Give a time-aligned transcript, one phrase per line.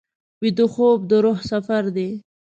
[0.41, 2.09] ویده خوب د روح سفر دی